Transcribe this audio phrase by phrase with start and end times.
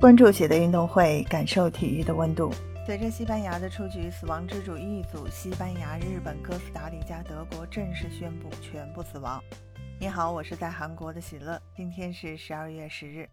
[0.00, 2.50] 关注喜的运动会，感受体育的温度。
[2.86, 9.38] 随着西班牙的出局，死亡之组一组，西班牙、日本、哥斯达黎加、德国正式宣布全部死亡。
[10.00, 11.60] 你好，我是在韩国的喜乐。
[11.76, 13.28] 今天是十二月十日。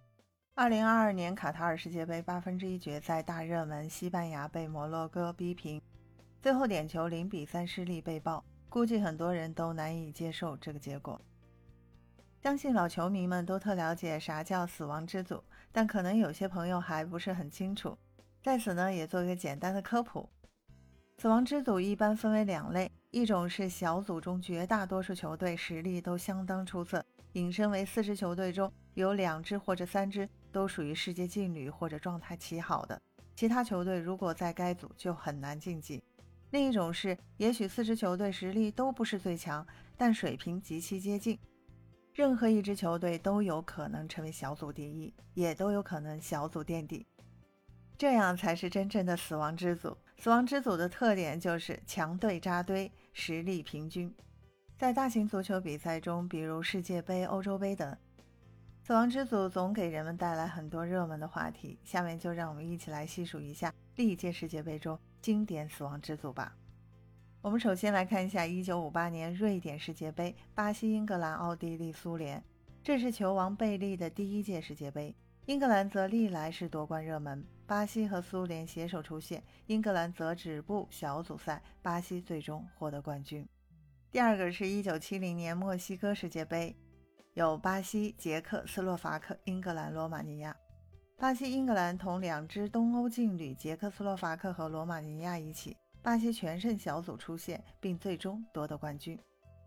[0.56, 5.82] 二零二二年卡塔尔世界杯八分之一决赛大热门，西班牙被摩洛哥逼平，
[6.42, 11.22] 最后点球零比三失利被爆，估计很多人都难以接受这个结果。
[12.42, 15.44] 相信老球迷们都特了解啥叫死亡之组。
[15.72, 17.96] 但可能有些朋友还不是很清楚，
[18.42, 20.28] 在此呢也做一个简单的科普。
[21.20, 33.00] 死亡之组一般分为两类，一种是小组中绝大多数球队实力都相当出色，引申为四支球队中有两支或者三支都属于世界劲旅或者状态极好的，
[33.36, 36.04] 其他球队如果在该组就很难晋级。
[36.52, 41.38] 另一种是，也许四支球队实力都不是最强，但水平极其接近。
[42.18, 47.06] 任何一支球队都有可能成为小组第一，也都有可能小组垫底，
[47.96, 49.96] 这样才是真正的死亡之组。
[50.18, 54.12] 死亡之组的特点就是强队扎堆，实力平均。
[54.80, 57.96] 在大型足球比赛中，比如世界杯、欧洲杯等，
[58.82, 61.78] 死亡之组总给人们带来很多热门的话题。
[61.84, 66.56] 下面就让我们一起来细数一下历届世界杯中经典死亡之组吧。
[67.48, 72.44] 我们首先来看一下1958年瑞典世界杯，巴西、英格兰、奥地利、苏联，
[72.84, 75.16] 这是球王贝利的第一届世界杯。
[75.46, 83.48] 英格兰则历来是夺冠热门，巴西和苏联携手出线，英格兰则止步小组赛，巴西最终获得冠军。
[84.12, 86.76] 第二个是一九七零年墨西哥世界杯，
[87.34, 90.54] 有巴西、捷克斯洛伐克、英格兰、罗马尼亚。
[91.16, 95.78] 巴西、英格兰同两支东欧劲旅捷克斯洛伐克和罗马尼亚一起。
[96.08, 99.20] 巴西全胜小组出线，并最终夺得冠军。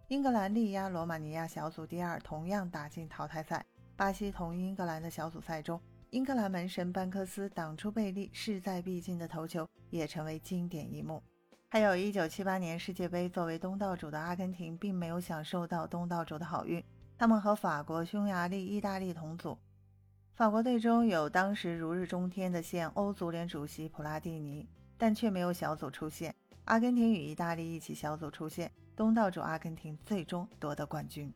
[0.08, 3.62] 英格兰力压罗马尼亚小组第二，同样打进淘汰赛。
[3.94, 11.22] 巴西同英格兰的小组赛中，英格兰门神班克斯挡出贝利势在必进的头球，也成为经典一幕。
[11.68, 16.82] 还有一九七八年世界杯，作为东道主的阿根廷并没有享受到东道主的好运，
[17.18, 19.58] 他们和法国、匈牙利、意大利同组。
[20.32, 24.66] 法国队中有当时如日中天的现欧足联主席普拉蒂尼。
[25.00, 26.34] 但却没有小组出线。
[26.66, 31.32] 阿根廷与意大利一起小组出线，东道主阿根廷最终夺得冠军。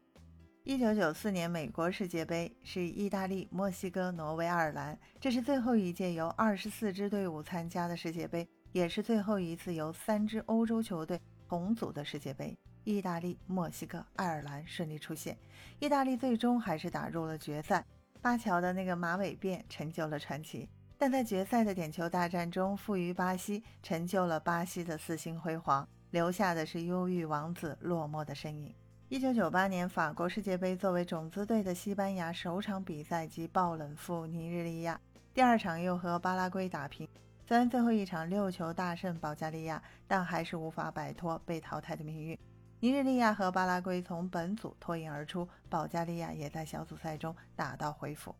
[0.65, 12.55] 一九九四年美国世界杯是意大利、墨西哥、挪威、爱尔兰，这是最后一届由二十四支队伍参加的世界杯，也是最后一次由三支欧洲球队同组的世界杯。
[12.85, 15.39] 意大利、墨西哥、爱尔兰顺利出线，
[15.79, 17.83] 意大利最终还是打入了决赛。
[18.21, 20.69] 巴乔的那个马尾辫成就了传奇。
[21.05, 28.75] 但在决赛的点球大战中负于巴西，成就了巴西的四星辉煌，留下的是忧郁王子落寞的身影。
[29.11, 34.99] 一九九八年法国世界杯，作为种子队的西班牙首场比赛即爆冷负尼日利亚，
[35.35, 37.07] 第二场又和巴拉圭打平。
[37.47, 42.39] 虽然最后一场六球大胜保加利亚，但还是无法摆脱被淘汰的命运。
[42.81, 48.35] 尼日利亚和巴拉圭从本组脱颖而出，保加利亚也在小组赛中打道回府。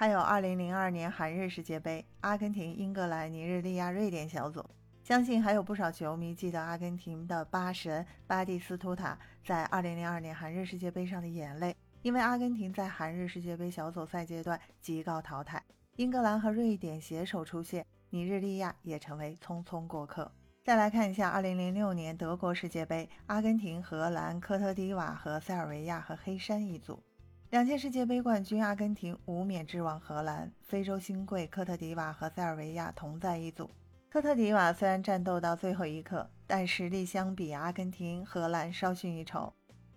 [0.00, 4.64] 还有2002年韩日世界杯，阿根廷、英格兰、尼日利亚、瑞典小组，
[5.02, 15.60] 相信还有不少球迷记得阿根廷的巴神巴蒂斯图塔在2002年韩日世界杯上的眼泪，因为阿根廷在韩日世界杯小组赛阶段即告淘汰，
[15.96, 20.30] 英格兰和瑞典携手出线，尼日利亚也成为匆匆过客。
[20.62, 27.02] 再来看一下2006年德国世界杯，阿根廷、荷兰、科特迪瓦和塞尔维亚和黑山一组。
[27.50, 33.70] 两届世界杯冠军阿根廷无冕之王荷兰，非洲新贵科特迪瓦和塞尔维亚同在一组。
[34.10, 39.50] 科特迪瓦虽然战斗到最后一刻，但实力相比阿根廷、荷兰稍逊一筹。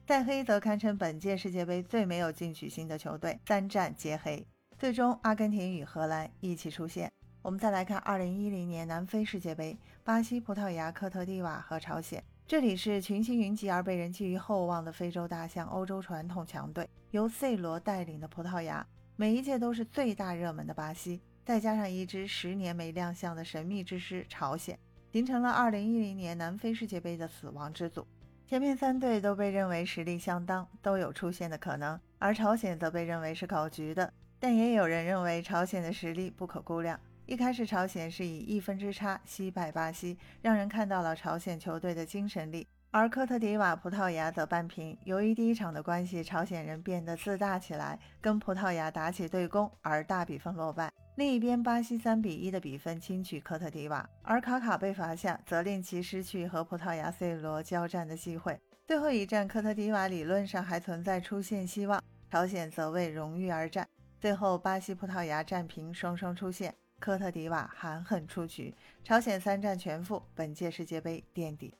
[0.07, 4.47] 塞黑则堪称本届世界杯最没有进取心的球队，三战皆黑。
[4.79, 7.11] 最终，阿根廷与荷兰一起出线。
[7.41, 12.23] 我们再来看2010年南非世界杯，巴西、葡萄牙、科特迪瓦和朝鲜。
[12.51, 18.85] 这里是群星云集而被人寄予厚望的非洲大象、欧洲传统强队，由 C 罗带领的葡萄牙，
[19.15, 24.77] 每一届都是最大热门的巴西，再加上一支十年没亮相的神秘之师朝鲜，
[25.13, 28.05] 形成了2010年南非世界杯的死亡之组。
[28.45, 34.11] 前面三队都被认为实力相当，都有出线的可能，而朝鲜则被认为是搞局的，
[34.41, 36.99] 但也有人认为朝鲜的实力不可估量。
[37.31, 44.97] 一开始，朝鲜是以一分之差惜败巴西，让人看到了朝鲜球队的精神力；而科特迪瓦、葡萄牙则扳平。
[45.05, 50.91] 由于第一场的关系，朝鲜人变得自大起来，跟葡萄牙打起对攻，而大比分落败。
[51.15, 58.59] 另一边，巴西三比一的比分轻取科特迪瓦，而卡卡被罚下，则令其失去和葡萄牙 C 罗交战的机会。
[58.85, 63.87] 最后一战，科特迪瓦理论上还存在出线希望，朝鲜则为荣誉而战。
[64.19, 68.71] 最后巴西、葡萄牙战平，双双出线，科特迪瓦含恨出局，
[69.03, 71.73] 朝鲜三战全负，本届世界杯垫底。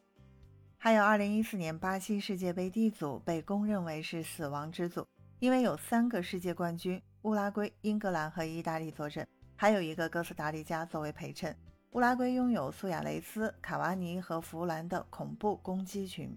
[0.79, 5.06] 还有2014年巴西世界杯 D 组被公认为是死亡之组，
[5.38, 9.25] 因为有三个世界冠军乌拉圭、英格兰和意大利坐镇，
[9.56, 11.56] 还有一个哥斯达黎加作为陪衬。
[11.91, 16.35] 乌拉圭拥有苏亚雷斯、卡瓦尼和弗兰的恐怖攻击群。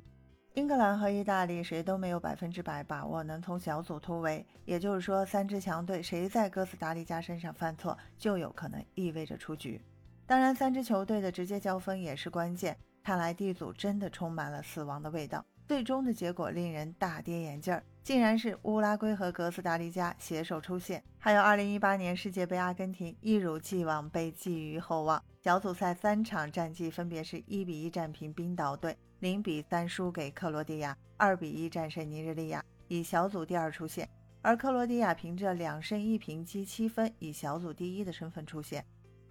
[0.55, 9.81] 英格兰和意大利谁都没有百分之百把握能从小组突围，也就是说，三支强队谁在哥斯达黎加身上犯错，就有可能意味着出局。
[10.27, 12.77] 当然，三支球队的直接交锋也是关键。
[13.03, 15.45] 看来 D 组真的充满了死亡的味道。
[15.67, 25.23] 最终的结果令人大跌眼镜儿，竟然是乌拉圭和哥斯达黎加携手出线，还有2018年世界杯阿根廷一如既往被寄予厚望。
[25.43, 34.09] 小组赛三场战绩分别是1比1战平冰岛队，0比3输给克罗地亚，2比1战胜尼日利亚，以小组第二出线。
[34.43, 38.85] 而克罗地亚凭着两胜一平积七分，以小组第一的身份出线。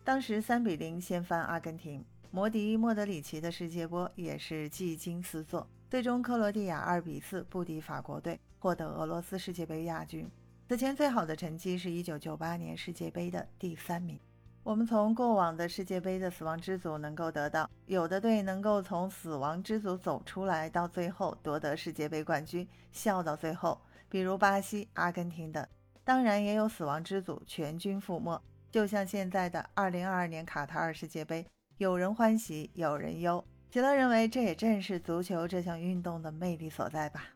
[0.03, 5.67] 当时3比0掀翻阿根廷，摩迪莫德里奇的世界波也是技惊四座。
[5.93, 10.27] 最终克罗地亚2比4不敌法国队，获得俄罗斯世界杯亚军。
[10.67, 14.19] 此前最好的成绩是一九九八年世界杯的第三名。
[14.63, 23.79] 我们从过往的世界杯的死亡之组能够得到，有的队能够从死亡之组走出来，到最后夺得世界杯冠军，笑到最后，
[24.09, 25.63] 比如巴西、阿根廷等。
[26.03, 28.41] 当然也有死亡之组全军覆没，
[28.71, 31.45] 就像现在的2022年卡塔尔世界杯，
[31.77, 33.45] 有人欢喜有人忧。
[33.73, 37.29] 杰乐认为，这也正是足球这项运动的魅力所在吧。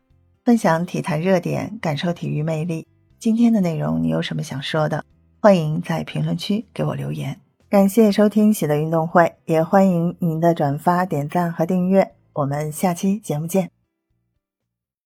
[0.44, 2.86] 分享体坛热点，感受体育魅力。
[3.18, 5.04] 今天的内容你有什么想说的？
[5.40, 12.12] 欢迎在评论区给我留言，感谢收听喜乐运动会，也欢迎您的转发、点赞和订阅。
[12.34, 13.68] 我们下期节目见。